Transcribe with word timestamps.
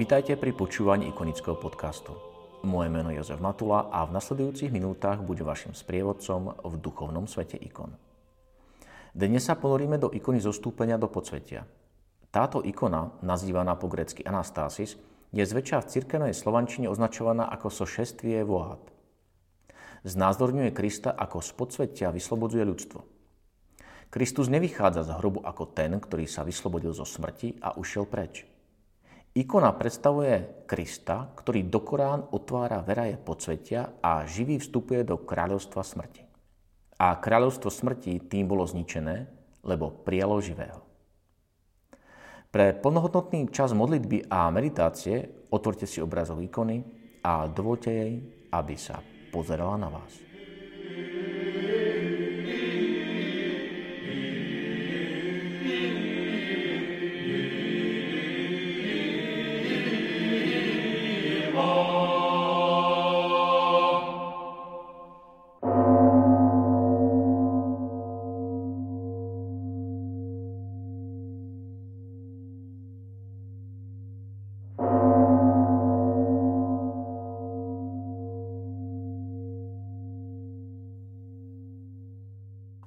Vítajte 0.00 0.32
pri 0.40 0.56
počúvaní 0.56 1.12
ikonického 1.12 1.60
podcastu. 1.60 2.16
Moje 2.64 2.88
meno 2.88 3.12
je 3.12 3.20
Jozef 3.20 3.36
Matula 3.36 3.92
a 3.92 4.08
v 4.08 4.16
nasledujúcich 4.16 4.72
minútach 4.72 5.20
budem 5.20 5.44
vašim 5.44 5.76
sprievodcom 5.76 6.56
v 6.56 6.74
duchovnom 6.80 7.28
svete 7.28 7.60
ikon. 7.60 7.92
Dnes 9.12 9.44
sa 9.44 9.60
ponoríme 9.60 10.00
do 10.00 10.08
ikony 10.08 10.40
zostúpenia 10.40 10.96
do 10.96 11.04
podsvetia. 11.04 11.68
Táto 12.32 12.64
ikona, 12.64 13.12
nazývaná 13.20 13.76
po 13.76 13.92
grecky 13.92 14.24
Anastasis, 14.24 14.96
je 15.36 15.44
zväčša 15.44 15.84
v 15.84 15.90
cirkevnej 15.92 16.32
slovančine 16.32 16.88
označovaná 16.88 17.52
ako 17.52 17.68
sošestvie 17.68 18.40
vohat. 18.40 18.80
Znázorňuje 20.08 20.72
Krista 20.72 21.12
ako 21.12 21.44
z 21.44 21.50
podsvetia 21.52 22.08
vyslobodzuje 22.08 22.64
ľudstvo. 22.64 23.04
Kristus 24.08 24.48
nevychádza 24.48 25.04
z 25.04 25.12
hrobu 25.20 25.44
ako 25.44 25.76
ten, 25.76 25.92
ktorý 26.00 26.24
sa 26.24 26.40
vyslobodil 26.40 26.96
zo 26.96 27.04
smrti 27.04 27.60
a 27.60 27.76
ušiel 27.76 28.08
preč. 28.08 28.48
Ikona 29.30 29.70
predstavuje 29.78 30.66
Krista, 30.66 31.30
ktorý 31.38 31.70
do 31.70 31.86
Korán 31.86 32.26
otvára 32.34 32.82
veraje 32.82 33.14
podsvetia 33.14 34.02
a 34.02 34.26
živý 34.26 34.58
vstupuje 34.58 35.06
do 35.06 35.22
kráľovstva 35.22 35.86
smrti. 35.86 36.26
A 36.98 37.14
kráľovstvo 37.14 37.70
smrti 37.70 38.26
tým 38.26 38.50
bolo 38.50 38.66
zničené, 38.66 39.30
lebo 39.62 40.02
prijalo 40.02 40.42
živého. 40.42 40.82
Pre 42.50 42.74
plnohodnotný 42.82 43.54
čas 43.54 43.70
modlitby 43.70 44.26
a 44.26 44.50
meditácie 44.50 45.46
otvorte 45.54 45.86
si 45.86 46.02
obrazov 46.02 46.42
ikony 46.42 46.82
a 47.22 47.46
dovolte 47.46 47.94
jej, 47.94 48.14
aby 48.50 48.74
sa 48.74 48.98
pozerala 49.30 49.78
na 49.78 49.94
vás. 49.94 50.10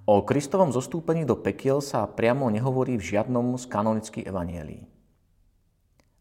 O 0.04 0.20
Kristovom 0.28 0.68
zostúpení 0.68 1.24
do 1.24 1.40
pekiel 1.40 1.80
sa 1.80 2.04
priamo 2.04 2.52
nehovorí 2.52 3.00
v 3.00 3.16
žiadnom 3.16 3.56
z 3.56 3.72
kanonických 3.72 4.28
evanielí. 4.28 4.84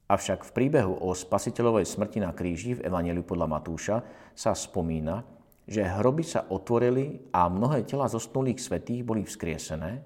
Avšak 0.06 0.46
v 0.46 0.54
príbehu 0.54 1.02
o 1.02 1.10
spasiteľovej 1.10 1.90
smrti 1.90 2.22
na 2.22 2.30
kríži 2.30 2.78
v 2.78 2.86
evanieliu 2.86 3.26
podľa 3.26 3.50
Matúša 3.50 3.96
sa 4.38 4.54
spomína, 4.54 5.26
že 5.66 5.82
hroby 5.82 6.22
sa 6.22 6.46
otvorili 6.46 7.26
a 7.34 7.50
mnohé 7.50 7.82
tela 7.82 8.06
zosnulých 8.06 8.62
svetých 8.62 9.02
boli 9.02 9.26
vzkriesené, 9.26 9.98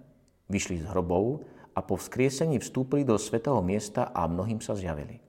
vyšli 0.49 0.81
z 0.81 0.89
hrobov 0.97 1.45
a 1.77 1.85
po 1.85 2.01
vzkriesení 2.01 2.57
vstúpili 2.57 3.05
do 3.05 3.21
svetého 3.21 3.61
miesta 3.61 4.09
a 4.09 4.25
mnohým 4.25 4.65
sa 4.65 4.73
zjavili. 4.73 5.21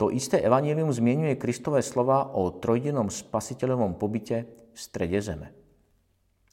To 0.00 0.08
isté 0.08 0.40
evanielium 0.40 0.88
zmienuje 0.88 1.36
Kristové 1.36 1.84
slova 1.84 2.32
o 2.32 2.48
trojdenom 2.48 3.12
spasiteľovom 3.12 4.00
pobyte 4.00 4.48
v 4.72 4.78
strede 4.80 5.20
zeme. 5.20 5.59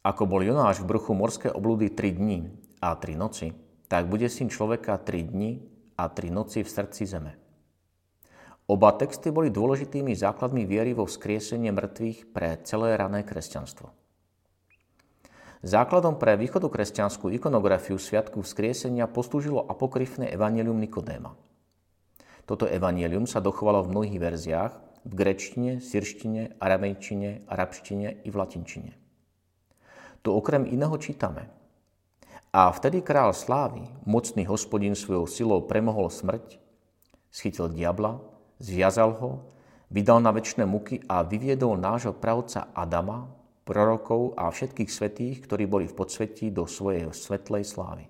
Ako 0.07 0.23
bol 0.23 0.39
Jonáš 0.39 0.79
v 0.79 0.95
bruchu 0.95 1.11
morské 1.11 1.51
oblúdy 1.51 1.91
3 1.91 2.15
dní 2.15 2.47
a 2.79 2.95
3 2.95 3.19
noci, 3.19 3.51
tak 3.91 4.07
bude 4.07 4.31
syn 4.31 4.47
človeka 4.47 4.95
3 4.95 5.35
dní 5.35 5.67
a 5.99 6.07
3 6.07 6.31
noci 6.31 6.63
v 6.63 6.69
srdci 6.71 7.03
zeme. 7.03 7.35
Oba 8.71 8.95
texty 8.95 9.35
boli 9.35 9.51
dôležitými 9.51 10.15
základmi 10.15 10.63
viery 10.63 10.95
vo 10.95 11.03
vzkriesenie 11.03 11.75
mŕtvych 11.75 12.31
pre 12.31 12.55
celé 12.63 12.95
rané 12.95 13.27
kresťanstvo. 13.27 13.91
Základom 15.67 16.15
pre 16.15 16.39
východokresťanskú 16.39 17.27
ikonografiu 17.35 17.99
Sviatku 17.99 18.47
vzkriesenia 18.47 19.11
poslúžilo 19.11 19.59
apokryfné 19.67 20.31
evanelium 20.31 20.79
Nikodéma. 20.79 21.35
Toto 22.47 22.63
evanelium 22.63 23.27
sa 23.27 23.43
dochovalo 23.43 23.83
v 23.83 23.91
mnohých 23.91 24.19
verziách, 24.23 24.73
v 25.03 25.11
grečtine, 25.11 25.83
sirštine, 25.83 26.55
aramejčine, 26.63 27.43
arabštine 27.51 28.23
i 28.23 28.29
v 28.31 28.35
latinčine. 28.39 29.06
Tu 30.21 30.29
okrem 30.33 30.67
iného 30.67 30.93
čítame. 30.97 31.49
A 32.55 32.71
vtedy 32.71 33.03
král 33.03 33.35
slávy, 33.35 33.85
mocný 34.07 34.47
hospodin 34.47 34.95
svojou 34.95 35.27
silou 35.29 35.59
premohol 35.67 36.09
smrť, 36.09 36.57
schytil 37.29 37.69
diabla, 37.69 38.17
zviazal 38.57 39.13
ho, 39.19 39.53
vydal 39.93 40.23
na 40.23 40.33
väčšie 40.33 40.65
muky 40.65 41.03
a 41.05 41.21
vyviedol 41.21 41.77
nášho 41.77 42.15
pravca 42.17 42.73
Adama, 42.73 43.29
prorokov 43.67 44.31
a 44.39 44.47
všetkých 44.47 44.87
svetých, 44.87 45.43
ktorí 45.43 45.67
boli 45.67 45.85
v 45.91 45.97
podsvetí 45.99 46.55
do 46.55 46.63
svojej 46.63 47.11
svetlej 47.11 47.67
slávy. 47.67 48.07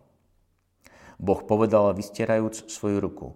Boh 1.17 1.41
povedal, 1.41 1.97
vystierajúc 1.97 2.69
svoju 2.69 3.01
ruku, 3.01 3.27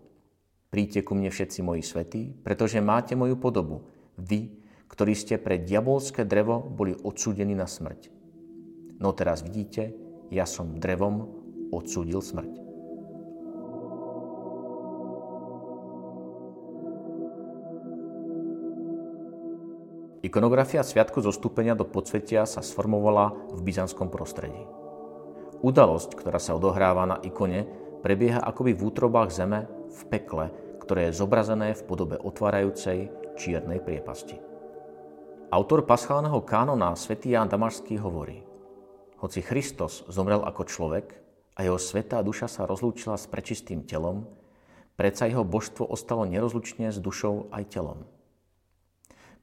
príďte 0.70 1.02
ku 1.02 1.18
mne 1.18 1.34
všetci 1.34 1.66
moji 1.66 1.82
svetí, 1.82 2.30
pretože 2.46 2.78
máte 2.78 3.18
moju 3.18 3.42
podobu, 3.42 3.90
vy, 4.22 4.54
ktorí 4.86 5.18
ste 5.18 5.42
pre 5.42 5.58
diabolské 5.58 6.22
drevo 6.30 6.62
boli 6.62 6.94
odsúdení 6.94 7.58
na 7.58 7.66
smrť. 7.66 8.21
No 9.02 9.18
teraz 9.18 9.42
vidíte, 9.42 9.98
ja 10.30 10.46
som 10.46 10.78
drevom 10.78 11.26
odsúdil 11.74 12.22
smrť. 12.22 12.54
Ikonografia 20.22 20.86
Sviatku 20.86 21.18
zostúpenia 21.26 21.74
do 21.74 21.82
podsvetia 21.82 22.46
sa 22.46 22.62
sformovala 22.62 23.34
v 23.58 23.60
byzantskom 23.66 24.14
prostredí. 24.14 24.70
Udalosť, 25.66 26.14
ktorá 26.14 26.38
sa 26.38 26.54
odohráva 26.54 27.10
na 27.10 27.18
ikone, 27.26 27.66
prebieha 28.06 28.38
akoby 28.38 28.78
v 28.78 28.86
útrobách 28.86 29.34
zeme 29.34 29.66
v 29.90 30.02
pekle, 30.14 30.54
ktoré 30.78 31.10
je 31.10 31.18
zobrazené 31.18 31.74
v 31.74 31.82
podobe 31.90 32.22
otvárajúcej 32.22 33.10
čiernej 33.34 33.82
priepasti. 33.82 34.38
Autor 35.50 35.90
paschálneho 35.90 36.46
kánona 36.46 36.94
svätý 36.94 37.34
Ján 37.34 37.50
Damašský 37.50 37.98
hovorí– 37.98 38.46
hoci 39.22 39.46
Kristus 39.46 40.02
zomrel 40.10 40.42
ako 40.42 40.66
človek 40.66 41.14
a 41.54 41.62
jeho 41.62 41.78
svetá 41.78 42.26
duša 42.26 42.50
sa 42.50 42.66
rozlúčila 42.66 43.22
s 43.22 43.30
prečistým 43.30 43.86
telom, 43.86 44.26
predsa 44.98 45.30
jeho 45.30 45.46
božstvo 45.46 45.86
ostalo 45.86 46.26
nerozlučne 46.26 46.90
s 46.90 46.98
dušou 46.98 47.54
aj 47.54 47.70
telom. 47.70 48.02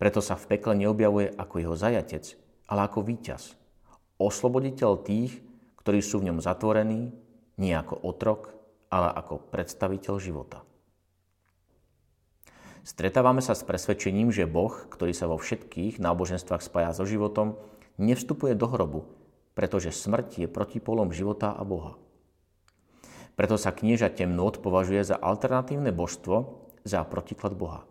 Preto 0.03 0.19
sa 0.19 0.35
v 0.35 0.59
pekle 0.59 0.75
neobjavuje 0.83 1.31
ako 1.39 1.55
jeho 1.63 1.77
zajatec, 1.79 2.35
ale 2.67 2.91
ako 2.91 3.07
víťaz, 3.07 3.55
osloboditeľ 4.19 4.99
tých, 5.07 5.39
ktorí 5.79 6.03
sú 6.03 6.19
v 6.23 6.35
ňom 6.35 6.43
zatvorení, 6.43 7.15
nie 7.59 7.75
ako 7.75 8.03
otrok, 8.03 8.51
ale 8.91 9.15
ako 9.15 9.47
predstaviteľ 9.51 10.15
života. 10.19 10.67
Stretávame 12.83 13.45
sa 13.45 13.53
s 13.53 13.63
presvedčením, 13.63 14.33
že 14.33 14.49
Boh, 14.49 14.73
ktorý 14.73 15.13
sa 15.13 15.29
vo 15.29 15.37
všetkých 15.37 16.01
náboženstvách 16.01 16.63
spája 16.65 16.91
so 16.97 17.05
životom, 17.05 17.61
nevstupuje 18.01 18.57
do 18.57 18.65
hrobu, 18.71 19.05
pretože 19.59 19.91
smrť 19.91 20.47
je 20.47 20.47
protipolom 20.47 21.11
života 21.11 21.51
a 21.51 21.67
Boha. 21.67 21.99
Preto 23.35 23.59
sa 23.59 23.75
knieža 23.75 24.15
temnot 24.15 24.63
považuje 24.63 25.03
za 25.03 25.19
alternatívne 25.19 25.91
božstvo, 25.91 26.63
za 26.87 27.03
protiklad 27.03 27.59
Boha. 27.59 27.83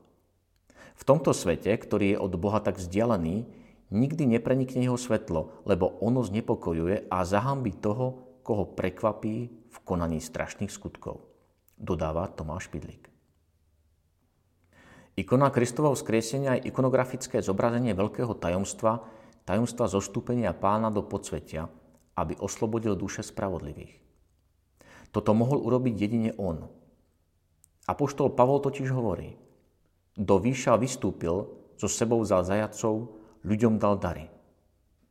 V 0.95 1.03
tomto 1.03 1.35
svete, 1.35 1.75
ktorý 1.75 2.15
je 2.15 2.21
od 2.23 2.31
Boha 2.39 2.63
tak 2.63 2.79
vzdialený, 2.79 3.51
nikdy 3.91 4.23
neprenikne 4.39 4.87
jeho 4.87 4.95
svetlo, 4.95 5.59
lebo 5.67 5.99
ono 5.99 6.23
znepokojuje 6.23 7.11
a 7.11 7.27
zahambi 7.27 7.75
toho, 7.75 8.39
koho 8.47 8.63
prekvapí 8.71 9.35
v 9.51 9.77
konaní 9.83 10.23
strašných 10.23 10.71
skutkov. 10.71 11.27
Dodáva 11.75 12.31
Tomáš 12.31 12.71
Pidlík. 12.71 13.11
Ikona 15.19 15.51
Kristovho 15.51 15.91
vzkriesenia 15.99 16.55
je 16.55 16.71
ikonografické 16.71 17.43
zobrazenie 17.43 17.91
veľkého 17.91 18.31
tajomstva, 18.39 19.16
tajomstva 19.47 19.87
zostúpenia 19.87 20.51
pána 20.51 20.91
do 20.91 20.99
podsvetia, 20.99 21.71
aby 22.19 22.35
oslobodil 22.43 22.99
duše 22.99 23.23
spravodlivých. 23.23 23.95
Toto 25.15 25.31
mohol 25.31 25.63
urobiť 25.63 25.95
jedine 25.95 26.31
on. 26.35 26.67
Apoštol 27.87 28.35
Pavol 28.35 28.59
totiž 28.59 28.91
hovorí, 28.91 29.39
do 30.19 30.35
výša 30.35 30.75
vystúpil, 30.75 31.47
so 31.79 31.87
sebou 31.87 32.19
vzal 32.25 32.43
zajacov, 32.43 33.15
ľuďom 33.45 33.79
dal 33.79 33.95
dary. 34.01 34.27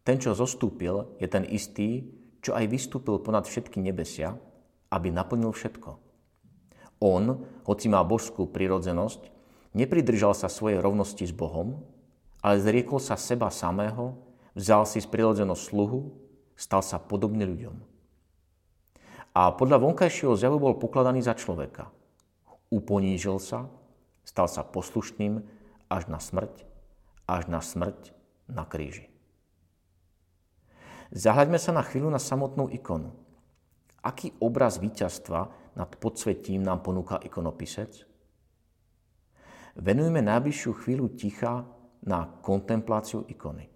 Ten, 0.03 0.19
čo 0.21 0.37
zostúpil, 0.37 1.17
je 1.23 1.27
ten 1.31 1.47
istý, 1.47 2.11
čo 2.43 2.53
aj 2.53 2.67
vystúpil 2.69 3.23
ponad 3.23 3.47
všetky 3.47 3.81
nebesia, 3.81 4.37
aby 4.93 5.09
naplnil 5.15 5.55
všetko. 5.55 5.99
On, 7.01 7.25
hoci 7.65 7.87
má 7.87 8.03
božskú 8.03 8.51
prirodzenosť, 8.51 9.31
nepridržal 9.79 10.35
sa 10.35 10.51
svojej 10.51 10.83
rovnosti 10.83 11.23
s 11.23 11.33
Bohom, 11.33 11.87
ale 12.43 12.63
zriekol 12.63 12.99
sa 12.99 13.15
seba 13.15 13.51
samého, 13.51 14.26
vzal 14.57 14.89
si 14.89 15.05
z 15.05 15.07
prirodzenosť 15.07 15.63
sluhu, 15.63 16.11
stal 16.57 16.81
sa 16.81 16.97
podobný 16.97 17.45
ľuďom. 17.45 17.77
A 19.37 19.53
podľa 19.53 19.85
vonkajšieho 19.85 20.33
zjavu 20.33 20.57
bol 20.57 20.81
pokladaný 20.81 21.21
za 21.21 21.37
človeka. 21.37 21.93
Uponížil 22.73 23.37
sa, 23.37 23.69
stal 24.25 24.49
sa 24.49 24.65
poslušným 24.65 25.45
až 25.93 26.09
na 26.09 26.17
smrť, 26.17 26.65
až 27.29 27.45
na 27.53 27.61
smrť 27.61 28.17
na 28.49 28.65
kríži. 28.65 29.13
Zahľaďme 31.13 31.61
sa 31.61 31.71
na 31.77 31.85
chvíľu 31.85 32.09
na 32.11 32.19
samotnú 32.19 32.73
ikonu. 32.73 33.13
Aký 34.03 34.35
obraz 34.41 34.81
víťazstva 34.81 35.53
nad 35.77 35.91
podsvetím 36.01 36.65
nám 36.65 36.83
ponúka 36.83 37.21
ikonopisec? 37.21 38.09
Venujeme 39.77 40.25
najbližšiu 40.25 40.73
chvíľu 40.81 41.13
ticha 41.13 41.69
na 42.01 42.25
kontempláciu 42.41 43.29
ikony. 43.29 43.76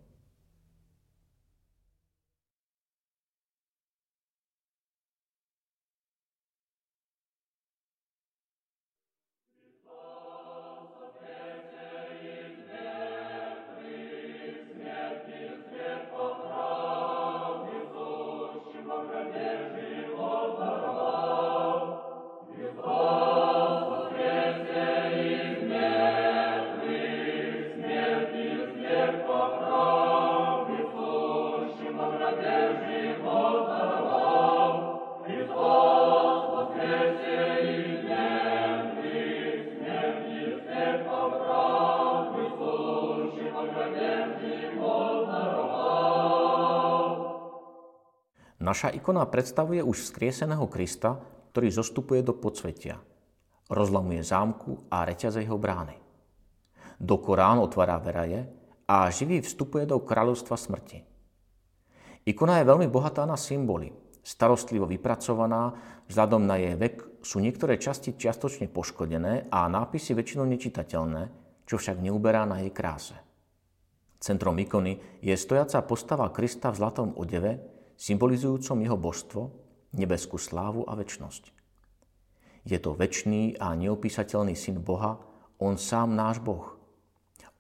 Naša 48.70 48.94
ikona 48.94 49.26
predstavuje 49.26 49.82
už 49.82 50.14
skrieseného 50.14 50.62
Krista, 50.70 51.19
ktorý 51.50 51.75
zostupuje 51.75 52.22
do 52.22 52.38
podsvetia. 52.38 53.02
Rozlamuje 53.67 54.22
zámku 54.22 54.87
a 54.87 55.02
reťaze 55.02 55.43
jeho 55.43 55.58
brány. 55.58 55.99
Do 57.02 57.19
Korán 57.19 57.58
otvára 57.58 57.99
veraje 57.99 58.46
a 58.87 59.11
živý 59.11 59.43
vstupuje 59.43 59.90
do 59.90 59.99
kráľovstva 59.99 60.55
smrti. 60.55 61.02
Ikona 62.31 62.62
je 62.62 62.70
veľmi 62.70 62.87
bohatá 62.87 63.26
na 63.26 63.34
symboly. 63.34 63.90
Starostlivo 64.22 64.87
vypracovaná, 64.87 65.75
vzhľadom 66.06 66.46
na 66.46 66.55
jej 66.55 66.78
vek 66.78 67.26
sú 67.26 67.43
niektoré 67.43 67.75
časti 67.75 68.14
čiastočne 68.14 68.70
poškodené 68.70 69.50
a 69.50 69.67
nápisy 69.67 70.14
väčšinou 70.14 70.46
nečitateľné, 70.46 71.22
čo 71.67 71.75
však 71.75 71.99
neuberá 71.99 72.46
na 72.46 72.62
jej 72.62 72.70
kráse. 72.70 73.19
Centrom 74.22 74.55
ikony 74.62 75.02
je 75.26 75.34
stojaca 75.34 75.82
postava 75.82 76.31
Krista 76.31 76.70
v 76.70 76.78
zlatom 76.78 77.19
odeve, 77.19 77.69
symbolizujúcom 78.00 78.81
jeho 78.81 78.97
božstvo, 78.97 79.43
nebeskú 79.93 80.41
slávu 80.41 80.88
a 80.88 80.97
väčnosť. 80.97 81.52
Je 82.64 82.81
to 82.81 82.97
väčší 82.97 83.61
a 83.61 83.76
neopísateľný 83.76 84.56
syn 84.56 84.81
Boha, 84.81 85.20
on 85.61 85.76
sám 85.76 86.17
náš 86.17 86.41
Boh. 86.41 86.81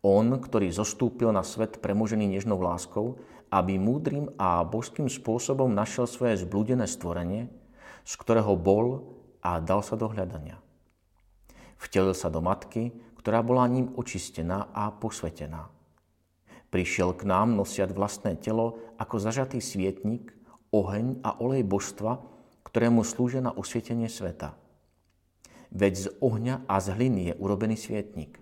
On, 0.00 0.24
ktorý 0.24 0.72
zostúpil 0.72 1.28
na 1.28 1.44
svet 1.44 1.84
premožený 1.84 2.24
nežnou 2.24 2.56
láskou, 2.56 3.20
aby 3.52 3.76
múdrym 3.76 4.32
a 4.40 4.64
božským 4.64 5.12
spôsobom 5.12 5.68
našiel 5.68 6.08
svoje 6.08 6.40
zblúdené 6.40 6.88
stvorenie, 6.88 7.52
z 8.08 8.12
ktorého 8.16 8.56
bol 8.56 9.12
a 9.44 9.60
dal 9.60 9.84
sa 9.84 10.00
do 10.00 10.08
hľadania. 10.08 10.56
Vtelil 11.76 12.16
sa 12.16 12.32
do 12.32 12.40
matky, 12.40 12.96
ktorá 13.20 13.44
bola 13.44 13.68
ním 13.68 13.92
očistená 13.96 14.72
a 14.72 14.88
posvetená. 14.88 15.68
Prišiel 16.70 17.18
k 17.18 17.26
nám 17.26 17.58
nosiať 17.58 17.90
vlastné 17.90 18.38
telo 18.38 18.78
ako 18.94 19.18
zažatý 19.18 19.58
svietnik, 19.58 20.30
oheň 20.70 21.18
a 21.26 21.34
olej 21.42 21.66
božstva, 21.66 22.22
ktorému 22.62 23.02
slúžia 23.02 23.42
na 23.42 23.50
osvietenie 23.50 24.06
sveta. 24.06 24.54
Veď 25.74 25.94
z 25.98 26.06
ohňa 26.22 26.66
a 26.70 26.78
z 26.78 26.86
hliny 26.94 27.20
je 27.30 27.34
urobený 27.42 27.74
svietnik. 27.74 28.38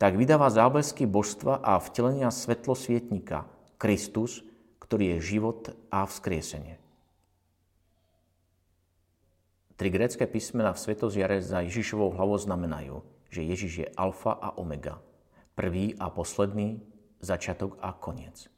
Tak 0.00 0.16
vydáva 0.16 0.52
záblesky 0.52 1.04
božstva 1.04 1.60
a 1.60 1.80
vtelenia 1.80 2.28
svetlo 2.32 2.72
svietnika, 2.76 3.48
Kristus, 3.80 4.44
ktorý 4.80 5.16
je 5.16 5.36
život 5.36 5.72
a 5.88 6.04
vzkriesenie. 6.04 6.80
Tri 9.80 9.88
grécké 9.88 10.28
písmena 10.28 10.76
v 10.76 10.82
Svetozjare 10.84 11.40
za 11.40 11.64
Ježišovou 11.64 12.12
hlavou 12.12 12.36
znamenajú, 12.36 13.00
že 13.32 13.48
Ježiš 13.48 13.72
je 13.80 13.88
alfa 13.96 14.36
a 14.36 14.52
omega, 14.60 15.00
prvý 15.56 15.96
a 15.96 16.12
posledný, 16.12 16.84
začiatok 17.20 17.76
a 17.84 17.92
koniec. 17.92 18.48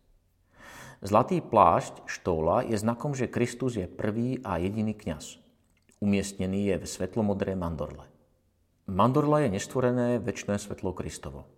Zlatý 1.02 1.42
plášť 1.42 2.06
štóla 2.06 2.62
je 2.62 2.78
znakom, 2.78 3.10
že 3.10 3.26
Kristus 3.26 3.74
je 3.74 3.90
prvý 3.90 4.38
a 4.46 4.62
jediný 4.62 4.94
kňaz. 4.94 5.42
Umiestnený 5.98 6.70
je 6.70 6.76
v 6.78 6.86
svetlomodré 6.86 7.58
mandorle. 7.58 8.06
Mandorla 8.86 9.42
je 9.42 9.58
nestvorené 9.58 10.22
väčšné 10.22 10.62
svetlo 10.62 10.94
Kristovo. 10.94 11.50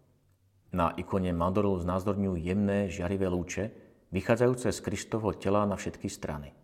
Na 0.73 0.97
ikone 0.97 1.33
mandorlu 1.37 1.77
znázorňujú 1.77 2.41
jemné 2.41 2.89
žiarivé 2.89 3.29
lúče, 3.29 3.77
vychádzajúce 4.17 4.73
z 4.73 4.81
Kristovho 4.81 5.37
tela 5.37 5.69
na 5.69 5.77
všetky 5.77 6.09
strany. 6.09 6.57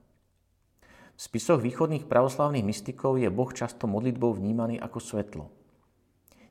V 1.16 1.20
spisoch 1.20 1.60
východných 1.60 2.08
pravoslávnych 2.08 2.64
mystikov 2.64 3.20
je 3.20 3.28
Boh 3.28 3.52
často 3.52 3.84
modlitbou 3.84 4.32
vnímaný 4.32 4.80
ako 4.80 4.98
svetlo. 5.04 5.44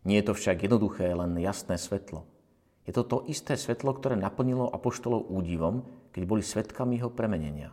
Nie 0.05 0.21
je 0.21 0.29
to 0.29 0.33
však 0.37 0.61
jednoduché, 0.61 1.09
len 1.09 1.41
jasné 1.41 1.81
svetlo– 1.81 2.25
je 2.87 2.91
to 2.95 3.03
to 3.05 3.17
isté 3.29 3.53
svetlo, 3.59 3.95
ktoré 3.95 4.15
naplnilo 4.15 4.69
apoštolov 4.69 5.29
údivom, 5.29 5.85
keď 6.15 6.23
boli 6.25 6.41
svetkami 6.41 6.97
jeho 6.97 7.11
premenenia. 7.13 7.69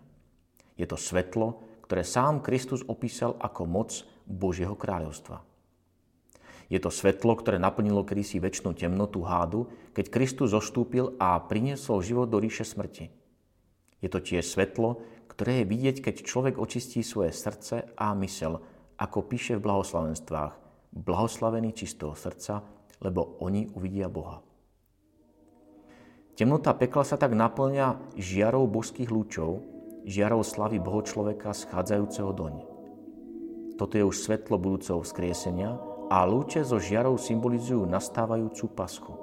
Je 0.77 0.85
to 0.85 1.01
svetlo, 1.01 1.63
ktoré 1.89 2.03
sám 2.05 2.43
Kristus 2.43 2.85
opísal 2.85 3.39
ako 3.39 3.63
moc 3.65 3.91
Božieho 4.27 4.75
kráľovstva. 4.75 5.41
Je 6.67 6.83
to 6.83 6.91
svetlo, 6.91 7.39
ktoré 7.39 7.63
naplnilo 7.63 8.03
kedysi 8.03 8.43
väčšinu 8.43 8.75
temnotu 8.75 9.23
hádu, 9.23 9.71
keď 9.95 10.11
Kristus 10.11 10.51
zostúpil 10.51 11.15
a 11.23 11.39
priniesol 11.39 12.03
život 12.03 12.27
do 12.27 12.43
ríše 12.43 12.67
smrti. 12.67 13.07
Je 14.03 14.09
to 14.11 14.19
tiež 14.19 14.43
svetlo, 14.43 15.01
ktoré 15.31 15.63
je 15.63 15.71
vidieť, 15.71 15.97
keď 16.03 16.15
človek 16.27 16.55
očistí 16.59 17.07
svoje 17.07 17.31
srdce 17.31 17.95
a 17.95 18.13
mysel, 18.19 18.59
ako 18.99 19.19
píše 19.31 19.57
v 19.57 19.65
blahoslavenstvách. 19.65 20.53
Blahoslavený 20.97 21.71
čistého 21.77 22.17
srdca, 22.19 22.67
lebo 23.05 23.39
oni 23.45 23.69
uvidia 23.77 24.11
Boha. 24.11 24.46
Temnota 26.37 26.77
pekla 26.77 27.01
sa 27.01 27.17
tak 27.17 27.33
naplňa 27.33 28.13
žiarou 28.21 28.69
božských 28.69 29.09
lúčov, 29.09 29.65
žiarou 30.05 30.45
slavy 30.45 30.77
Boho 30.77 31.01
človeka 31.01 31.57
schádzajúceho 31.57 32.29
doň. 32.37 32.55
Toto 33.81 33.97
je 33.97 34.05
už 34.05 34.21
svetlo 34.21 34.61
budúceho 34.61 35.01
vzkriesenia 35.01 35.81
a 36.13 36.29
lúče 36.29 36.61
so 36.61 36.77
žiarou 36.77 37.17
symbolizujú 37.17 37.89
nastávajúcu 37.89 38.69
paschu. 38.77 39.17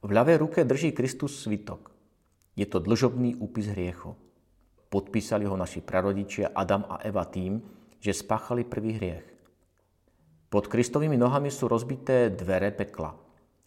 V 0.00 0.10
ľavej 0.16 0.36
ruke 0.40 0.64
drží 0.64 0.96
Kristus 0.96 1.44
svitok. 1.44 1.95
Je 2.56 2.64
to 2.64 2.80
dlžobný 2.80 3.36
úpis 3.36 3.68
hriechu. 3.68 4.16
Podpísali 4.88 5.44
ho 5.44 5.60
naši 5.60 5.84
prarodičia 5.84 6.56
Adam 6.56 6.88
a 6.88 7.04
Eva 7.04 7.28
tým, 7.28 7.60
že 8.00 8.16
spáchali 8.16 8.64
prvý 8.64 8.96
hriech. 8.96 9.26
Pod 10.48 10.72
Kristovými 10.72 11.20
nohami 11.20 11.52
sú 11.52 11.68
rozbité 11.68 12.32
dvere 12.32 12.72
pekla, 12.72 13.12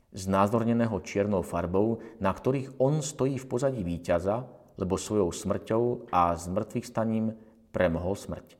znázorneného 0.09 0.97
čiernou 1.05 1.45
farbou, 1.45 2.01
na 2.17 2.33
ktorých 2.33 2.81
on 2.81 3.05
stojí 3.05 3.37
v 3.37 3.45
pozadí 3.45 3.85
víťaza, 3.85 4.49
lebo 4.79 4.97
svojou 4.97 5.29
smrťou 5.29 6.09
a 6.09 6.33
zmrtvých 6.33 6.89
staním 6.89 7.37
premohol 7.69 8.17
smrť. 8.17 8.57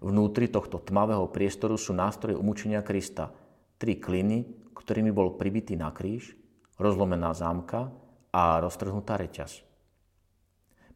Vnútri 0.00 0.48
tohto 0.48 0.80
tmavého 0.80 1.28
priestoru 1.28 1.76
sú 1.76 1.92
nástroje 1.92 2.38
umúčenia 2.38 2.80
Krista. 2.80 3.34
Tri 3.76 3.98
kliny, 4.00 4.72
ktorými 4.72 5.12
bol 5.12 5.36
pribitý 5.36 5.74
na 5.76 5.92
kríž, 5.92 6.32
rozlomená 6.78 7.34
zámka 7.34 7.92
a 8.32 8.60
roztrhnutá 8.60 9.16
reťaz. 9.16 9.64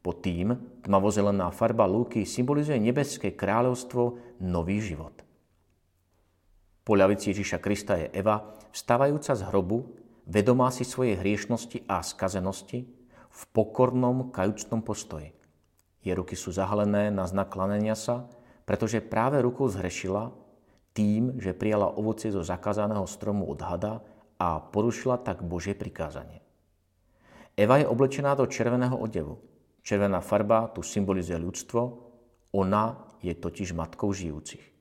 Pod 0.02 0.18
tým 0.18 0.58
tmavozelená 0.82 1.54
farba 1.54 1.86
lúky 1.86 2.26
symbolizuje 2.26 2.82
nebeské 2.82 3.38
kráľovstvo, 3.38 4.18
nový 4.42 4.82
život. 4.82 5.14
Po 6.82 6.98
ľavici 6.98 7.30
Ježiša 7.30 7.62
Krista 7.62 7.94
je 7.94 8.10
Eva, 8.10 8.58
vstávajúca 8.74 9.38
z 9.38 9.46
hrobu, 9.46 9.94
vedomá 10.26 10.74
si 10.74 10.82
svojej 10.82 11.22
hriešnosti 11.22 11.86
a 11.86 12.02
skazenosti, 12.02 12.90
v 13.32 13.42
pokornom, 13.54 14.28
kajúcnom 14.34 14.84
postoji. 14.84 15.32
Jej 16.02 16.18
ruky 16.18 16.34
sú 16.34 16.50
zahalené 16.50 17.08
na 17.14 17.24
znak 17.24 17.54
klanenia 17.54 17.94
sa, 17.94 18.28
pretože 18.66 19.00
práve 19.00 19.38
rukou 19.40 19.70
zhrešila 19.70 20.34
tým, 20.92 21.40
že 21.40 21.56
prijala 21.56 21.88
ovocie 21.94 22.28
zo 22.28 22.44
zakázaného 22.44 23.06
stromu 23.08 23.48
od 23.48 23.62
hada 23.62 24.04
a 24.36 24.60
porušila 24.60 25.22
tak 25.22 25.40
Božie 25.46 25.72
prikázanie. 25.72 26.42
Eva 27.52 27.76
je 27.76 27.87
oblečená 27.87 28.32
do 28.32 28.49
červeného 28.49 28.97
odevu. 28.97 29.37
Červená 29.85 30.25
farba 30.25 30.73
tu 30.73 30.80
symbolizuje 30.80 31.37
ľudstvo, 31.37 31.80
ona 32.56 32.97
je 33.21 33.35
totiž 33.37 33.76
matkou 33.76 34.09
žijúcich. 34.12 34.73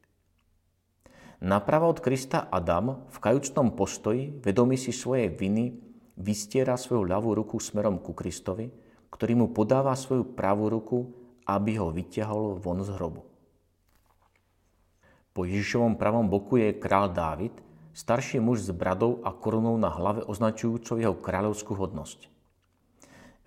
Naprava 1.42 1.90
od 1.90 2.00
Krista 2.00 2.48
Adam 2.54 3.10
v 3.10 3.18
kajúcnom 3.18 3.74
postoji, 3.74 4.30
vedomí 4.46 4.78
si 4.78 4.94
svojej 4.94 5.34
viny, 5.34 5.74
vystiera 6.22 6.78
svoju 6.78 7.02
ľavú 7.02 7.34
ruku 7.34 7.58
smerom 7.58 7.98
ku 7.98 8.14
Kristovi, 8.14 8.70
ktorý 9.10 9.34
mu 9.36 9.48
podáva 9.50 9.98
svoju 9.98 10.38
pravú 10.38 10.70
ruku, 10.70 11.10
aby 11.50 11.82
ho 11.82 11.90
vyťahol 11.90 12.62
von 12.62 12.86
z 12.86 12.94
hrobu. 12.94 13.26
Po 15.34 15.48
Ježišovom 15.48 15.98
pravom 15.98 16.30
boku 16.30 16.62
je 16.62 16.78
král 16.78 17.10
Dávid, 17.10 17.56
starší 17.92 18.38
muž 18.38 18.68
s 18.68 18.72
bradou 18.72 19.20
a 19.26 19.34
korunou 19.34 19.76
na 19.82 19.90
hlave 19.90 20.22
označujúcou 20.28 21.02
jeho 21.02 21.16
kráľovskú 21.18 21.74
hodnosť. 21.74 22.41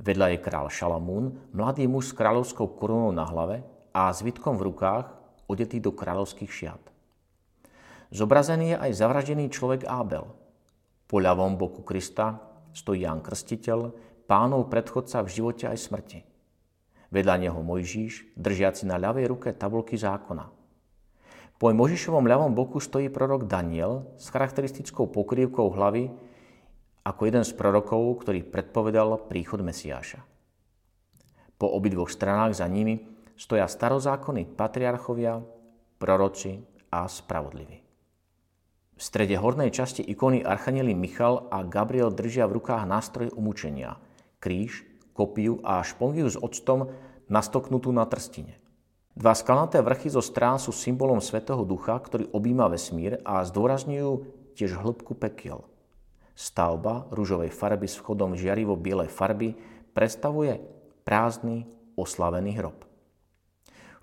Vedľa 0.02 0.34
je 0.34 0.38
král 0.42 0.66
Šalamún, 0.66 1.38
mladý 1.54 1.86
muž 1.86 2.10
s 2.10 2.16
kráľovskou 2.18 2.74
korunou 2.74 3.14
na 3.14 3.22
hlave 3.28 3.62
a 3.94 4.10
zvitkom 4.10 4.58
v 4.58 4.74
rukách, 4.74 5.06
odetý 5.46 5.78
do 5.78 5.94
kráľovských 5.94 6.50
šiat. 6.50 6.82
Zobrazený 8.10 8.74
je 8.74 8.80
aj 8.80 8.90
zavraždený 8.98 9.50
človek 9.50 9.86
Ábel. 9.86 10.26
Po 11.06 11.22
ľavom 11.22 11.54
boku 11.54 11.86
Krista 11.86 12.42
stojí 12.74 13.06
Ján 13.06 13.22
Krstiteľ, 13.22 13.94
pánov 14.26 14.66
predchodca 14.66 15.22
v 15.22 15.28
živote 15.30 15.70
aj 15.70 15.78
smrti. 15.78 16.20
Vedľa 17.14 17.46
neho 17.46 17.60
Mojžíš, 17.62 18.34
držiaci 18.34 18.90
na 18.90 18.98
ľavej 18.98 19.30
ruke 19.30 19.48
tabulky 19.54 19.94
zákona. 19.94 20.50
Po 21.54 21.70
Mojžišovom 21.70 22.26
ľavom 22.26 22.50
boku 22.50 22.82
stojí 22.82 23.06
prorok 23.14 23.46
Daniel 23.46 24.10
s 24.18 24.26
charakteristickou 24.34 25.06
pokrývkou 25.06 25.70
hlavy 25.70 26.10
ako 27.04 27.22
jeden 27.28 27.44
z 27.44 27.52
prorokov, 27.52 28.24
ktorý 28.24 28.48
predpovedal 28.48 29.28
príchod 29.28 29.60
Mesiáša. 29.60 30.24
Po 31.60 31.68
obidvoch 31.70 32.08
stranách 32.08 32.58
za 32.58 32.66
nimi 32.66 32.98
stoja 33.36 33.68
starozákonní 33.68 34.56
patriarchovia, 34.56 35.44
proroci 36.00 36.64
a 36.88 37.04
spravodliví. 37.04 37.84
V 38.94 39.02
strede 39.02 39.34
hornej 39.34 39.74
časti 39.74 40.06
ikony 40.06 40.46
Archanieli 40.46 40.94
Michal 40.94 41.50
a 41.50 41.66
Gabriel 41.66 42.14
držia 42.14 42.46
v 42.46 42.62
rukách 42.62 42.86
nástroj 42.86 43.34
umúčenia, 43.34 43.98
kríž, 44.38 44.86
kopiu 45.10 45.58
a 45.66 45.82
špongiu 45.82 46.30
s 46.30 46.38
octom 46.38 46.94
nastoknutú 47.26 47.90
na 47.90 48.06
trstine. 48.06 48.58
Dva 49.14 49.34
skalnaté 49.34 49.78
vrchy 49.82 50.10
zo 50.10 50.22
strán 50.22 50.58
sú 50.58 50.74
symbolom 50.74 51.22
Svetého 51.22 51.62
Ducha, 51.62 51.94
ktorý 51.98 52.30
objíma 52.34 52.66
vesmír 52.70 53.22
a 53.22 53.42
zdôrazňujú 53.46 54.10
tiež 54.58 54.78
hĺbku 54.78 55.14
pekiel. 55.18 55.62
Stavba 56.34 57.06
rúžovej 57.14 57.54
farby 57.54 57.86
s 57.86 57.98
vchodom 58.02 58.34
žiarivo 58.34 58.74
bielej 58.74 59.06
farby 59.06 59.54
predstavuje 59.94 60.58
prázdny, 61.06 61.62
oslavený 61.94 62.58
hrob. 62.58 62.82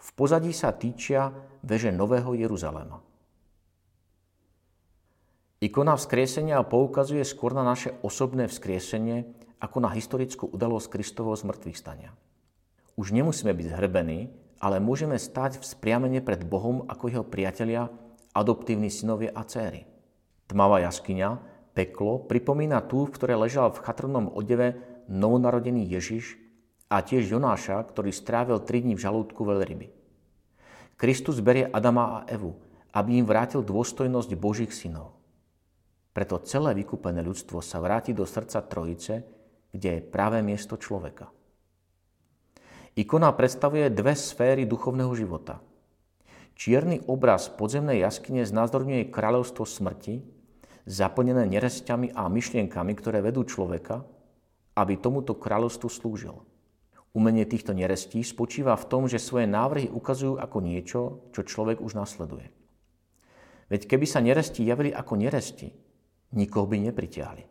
V 0.02 0.10
pozadí 0.16 0.56
sa 0.56 0.72
týčia 0.72 1.30
veže 1.62 1.92
Nového 1.92 2.34
Jeruzalema. 2.34 3.04
Ikona 5.62 5.94
vzkriesenia 5.94 6.58
poukazuje 6.66 7.22
skôr 7.22 7.54
na 7.54 7.62
naše 7.62 7.94
osobné 8.02 8.50
vzkriesenie 8.50 9.30
ako 9.62 9.78
na 9.78 9.94
historickú 9.94 10.50
udalosť 10.50 10.90
Kristovho 10.90 11.38
zmrtvých 11.38 11.78
stania. 11.78 12.18
Už 12.98 13.14
nemusíme 13.14 13.54
byť 13.54 13.68
zhrbení, 13.70 14.34
ale 14.58 14.82
môžeme 14.82 15.22
stať 15.22 15.62
v 15.62 15.66
spriamene 15.68 16.18
pred 16.26 16.42
Bohom 16.42 16.90
ako 16.90 17.14
jeho 17.14 17.26
priatelia, 17.26 17.94
adoptívni 18.34 18.90
synovie 18.90 19.30
a 19.30 19.46
céry. 19.46 19.86
Tmavá 20.50 20.82
jaskyňa, 20.82 21.30
peklo, 21.72 22.24
pripomína 22.28 22.84
tú, 22.86 23.08
v 23.08 23.14
ktorej 23.16 23.48
ležal 23.48 23.72
v 23.72 23.82
chatrnom 23.84 24.32
odeve 24.32 24.80
novonarodený 25.08 25.88
Ježiš 25.88 26.40
a 26.92 27.00
tiež 27.00 27.32
Jonáša, 27.32 27.80
ktorý 27.88 28.12
strávil 28.12 28.60
3 28.60 28.84
dní 28.88 28.94
v 29.00 29.04
žalúdku 29.04 29.42
veľryby. 29.48 29.88
Kristus 31.00 31.42
berie 31.42 31.66
Adama 31.72 32.22
a 32.22 32.26
Evu, 32.30 32.54
aby 32.94 33.18
im 33.18 33.26
vrátil 33.26 33.64
dôstojnosť 33.64 34.32
Božích 34.38 34.76
synov. 34.76 35.18
Preto 36.12 36.44
celé 36.44 36.76
vykúpené 36.76 37.24
ľudstvo 37.24 37.64
sa 37.64 37.80
vráti 37.80 38.12
do 38.12 38.28
srdca 38.28 38.60
Trojice, 38.68 39.24
kde 39.72 39.90
je 39.98 40.02
práve 40.04 40.44
miesto 40.44 40.76
človeka. 40.76 41.32
Ikona 43.00 43.32
predstavuje 43.32 43.88
dve 43.88 44.12
sféry 44.20 44.68
duchovného 44.68 45.16
života. 45.16 45.64
Čierny 46.60 47.08
obraz 47.08 47.48
podzemnej 47.48 48.04
jaskyne 48.04 48.44
znázorňuje 48.44 49.08
kráľovstvo 49.08 49.64
smrti, 49.64 50.20
zaplnené 50.86 51.46
neresťami 51.48 52.14
a 52.14 52.26
myšlienkami, 52.28 52.94
ktoré 52.98 53.22
vedú 53.22 53.46
človeka, 53.46 54.02
aby 54.78 54.98
tomuto 54.98 55.38
kráľovstvu 55.38 55.88
slúžil. 55.92 56.36
Umenie 57.12 57.44
týchto 57.44 57.76
nerestí 57.76 58.24
spočíva 58.24 58.74
v 58.80 58.88
tom, 58.88 59.04
že 59.06 59.20
svoje 59.20 59.44
návrhy 59.44 59.92
ukazujú 59.92 60.40
ako 60.40 60.58
niečo, 60.64 61.00
čo 61.36 61.44
človek 61.44 61.84
už 61.84 62.00
nasleduje. 62.00 62.48
Veď 63.68 63.88
keby 63.88 64.06
sa 64.08 64.24
neresti 64.24 64.64
javili 64.64 64.96
ako 64.96 65.20
neresti, 65.20 65.68
nikoho 66.36 66.68
by 66.68 66.78
nepritiahli. 66.88 67.44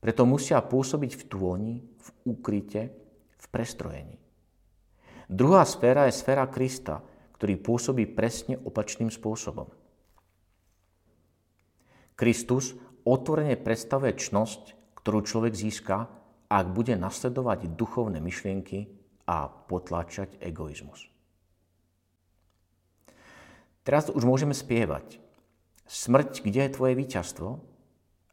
Preto 0.00 0.22
musia 0.24 0.64
pôsobiť 0.64 1.12
v 1.12 1.22
tôni, 1.28 1.74
v 1.80 2.08
úkryte, 2.24 2.92
v 3.36 3.46
prestrojení. 3.52 4.16
Druhá 5.28 5.68
sféra 5.68 6.08
je 6.08 6.16
sféra 6.16 6.48
Krista, 6.48 7.04
ktorý 7.36 7.60
pôsobí 7.60 8.08
presne 8.08 8.56
opačným 8.56 9.12
spôsobom. 9.12 9.68
Kristus 12.18 12.74
otvorene 13.06 13.54
predstavuje 13.54 14.18
čnosť, 14.18 14.74
ktorú 14.98 15.22
človek 15.22 15.54
získa, 15.54 16.10
ak 16.50 16.66
bude 16.74 16.98
nasledovať 16.98 17.78
duchovné 17.78 18.18
myšlienky 18.18 18.90
a 19.30 19.46
potláčať 19.46 20.34
egoizmus. 20.42 21.06
Teraz 23.86 24.10
už 24.10 24.26
môžeme 24.26 24.50
spievať. 24.50 25.22
Smrť, 25.86 26.42
kde 26.42 26.66
je 26.66 26.74
tvoje 26.74 26.98
víťazstvo? 26.98 27.62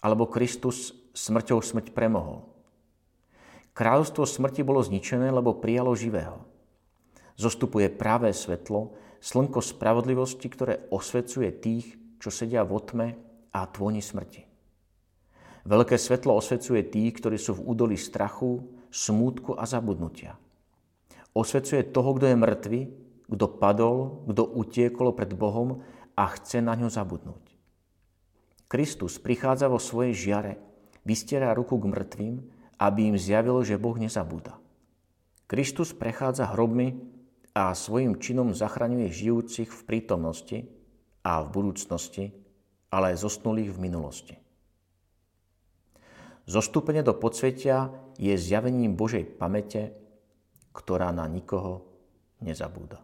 Alebo 0.01 0.33
Kristus 0.33 0.91
smrťou 1.13 1.61
smrť 1.61 1.93
premohol? 1.93 2.43
Kráľovstvo 3.77 4.25
smrti 4.25 4.65
bolo 4.65 4.81
zničené, 4.81 5.29
lebo 5.29 5.61
prijalo 5.61 5.93
živého. 5.93 6.41
Zostupuje 7.37 7.91
práve 7.91 8.33
svetlo, 8.33 8.97
slnko 9.21 9.61
spravodlivosti, 9.61 10.47
ktoré 10.47 10.87
osvecuje 10.89 11.51
tých, 11.53 11.85
čo 12.19 12.31
sedia 12.31 12.63
v 12.63 12.71
otme 12.75 13.07
a 13.55 13.63
tvoni 13.71 14.03
smrti. 14.03 14.43
Veľké 15.65 15.95
svetlo 15.95 16.35
osvecuje 16.35 16.83
tých, 16.91 17.15
ktorí 17.23 17.39
sú 17.39 17.57
v 17.57 17.65
údolí 17.71 17.95
strachu, 17.95 18.59
smútku 18.91 19.55
a 19.55 19.63
zabudnutia. 19.63 20.35
Osvecuje 21.31 21.89
toho, 21.89 22.19
kto 22.19 22.25
je 22.29 22.37
mŕtvy, 22.37 22.81
kto 23.31 23.45
padol, 23.57 24.27
kto 24.29 24.43
utiekol 24.45 25.15
pred 25.17 25.33
Bohom 25.33 25.81
a 26.13 26.29
chce 26.37 26.61
na 26.61 26.77
ňu 26.77 26.91
zabudnúť. 26.91 27.55
Kristus 28.69 29.17
prichádza 29.17 29.71
vo 29.71 29.81
svojej 29.81 30.13
žiare, 30.13 30.53
vystiera 31.01 31.55
ruku 31.57 31.81
k 31.81 31.89
mŕtvým, 31.89 32.35
aby 32.77 32.99
im 33.09 33.17
zjavilo, 33.17 33.65
že 33.65 33.81
Boh 33.81 33.95
nezabúda. 33.97 34.59
Kristus 35.49 35.93
prechádza 35.93 36.53
hrobmi 36.53 36.97
a 37.57 37.73
svojim 37.73 38.17
činom 38.21 38.53
zachraňuje 38.53 39.07
žijúcich 39.09 39.69
v 39.69 39.81
prítomnosti 39.85 40.57
a 41.25 41.41
v 41.41 41.47
budúcnosti, 41.49 42.44
ale 42.95 43.11
aj 43.11 43.27
zosnulých 43.27 43.75
v 43.75 43.83
minulosti. 43.83 44.35
Zostúpenie 46.47 47.03
do 47.03 47.11
podsvetia 47.11 47.91
je 48.15 48.31
zjavením 48.39 48.95
Božej 48.95 49.27
pamäte, 49.35 49.91
ktorá 50.71 51.11
na 51.11 51.27
nikoho 51.27 51.83
nezabúda. 52.39 53.03